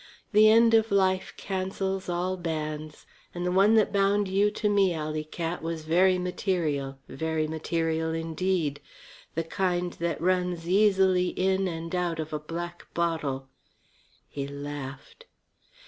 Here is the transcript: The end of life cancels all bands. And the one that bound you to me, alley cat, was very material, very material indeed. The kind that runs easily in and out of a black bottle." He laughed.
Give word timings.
The 0.33 0.49
end 0.49 0.73
of 0.73 0.89
life 0.89 1.31
cancels 1.37 2.09
all 2.09 2.35
bands. 2.35 3.05
And 3.35 3.45
the 3.45 3.51
one 3.51 3.75
that 3.75 3.93
bound 3.93 4.27
you 4.27 4.49
to 4.49 4.67
me, 4.67 4.95
alley 4.95 5.23
cat, 5.23 5.61
was 5.61 5.85
very 5.85 6.17
material, 6.17 6.97
very 7.07 7.47
material 7.47 8.11
indeed. 8.11 8.79
The 9.35 9.43
kind 9.43 9.93
that 9.99 10.19
runs 10.19 10.67
easily 10.67 11.27
in 11.27 11.67
and 11.67 11.93
out 11.93 12.17
of 12.19 12.33
a 12.33 12.39
black 12.39 12.87
bottle." 12.95 13.47
He 14.27 14.47
laughed. 14.47 15.25